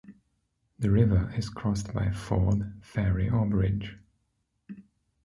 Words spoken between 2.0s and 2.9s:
ford,